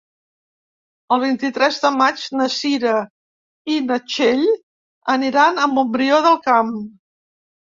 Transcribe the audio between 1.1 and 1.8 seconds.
El vint-i-tres